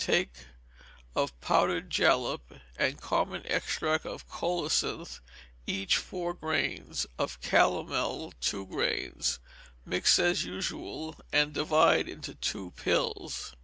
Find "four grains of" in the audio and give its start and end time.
5.97-7.39